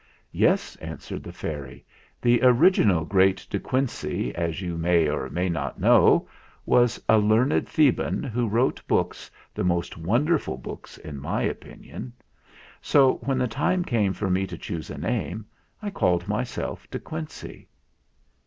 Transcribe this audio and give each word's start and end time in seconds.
"Yes," 0.31 0.75
answered 0.77 1.21
the 1.21 1.31
fairy. 1.31 1.85
"The 2.23 2.41
original 2.41 3.05
great 3.05 3.45
De 3.51 3.59
Quincey, 3.59 4.33
as 4.33 4.59
you 4.59 4.75
may 4.75 5.07
or 5.07 5.29
may 5.29 5.47
not 5.47 5.79
know, 5.79 6.27
was 6.65 6.99
a 7.07 7.19
learned 7.19 7.67
Theban 7.69 8.23
who 8.23 8.47
wrote 8.47 8.81
books 8.87 9.29
the 9.53 9.63
most 9.63 9.99
wonderful 9.99 10.57
books, 10.57 10.97
in 10.97 11.21
my 11.21 11.43
opinion. 11.43 12.13
So, 12.81 13.17
when 13.17 13.37
the 13.37 13.47
time 13.47 13.85
came 13.85 14.11
for 14.13 14.27
me 14.31 14.47
to 14.47 14.57
choose 14.57 14.89
a 14.89 14.97
name, 14.97 15.45
I 15.83 15.91
called 15.91 16.27
myself 16.27 16.89
De 16.89 16.97
Quincey." 16.97 17.67